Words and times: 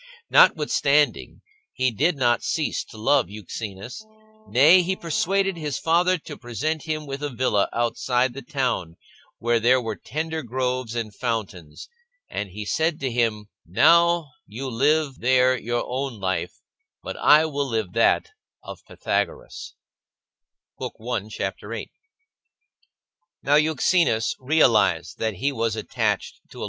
Notwithstanding 0.31 1.43
he 1.73 1.91
did 1.91 2.15
not 2.17 2.41
cease 2.41 2.83
to 2.85 2.97
love 2.97 3.29
Euxenus, 3.29 4.03
nay, 4.47 4.81
he 4.81 4.95
persuaded 4.95 5.57
his 5.57 5.77
father 5.77 6.17
to 6.17 6.39
present 6.39 6.85
him 6.85 7.05
with 7.05 7.21
a 7.21 7.29
villa 7.29 7.69
outside 7.71 8.33
the 8.33 8.41
town, 8.41 8.95
where 9.37 9.59
there 9.59 9.79
were 9.79 9.95
tender 9.95 10.41
groves 10.41 10.95
and 10.95 11.13
fountains, 11.13 11.87
and 12.31 12.49
he 12.49 12.65
said 12.65 12.99
to 13.01 13.11
him;" 13.11 13.49
Now 13.67 14.31
you 14.47 14.71
live 14.71 15.19
there 15.19 15.55
your 15.55 15.85
own 15.85 16.19
life, 16.19 16.55
but 17.03 17.15
I 17.17 17.45
will 17.45 17.67
live 17.67 17.93
that 17.93 18.31
of 18.63 18.83
Pythagoras," 18.87 19.75
Vill 20.79 20.95
~ 20.95 21.79
Now 23.43 23.55
Euxenus 23.55 24.35
realised 24.39 25.19
that 25.19 25.35
he 25.35 25.51
was 25.51 25.75
attached 25.75 26.39
to 26.49 26.57
a 26.57 26.59
cHap. 26.59 26.59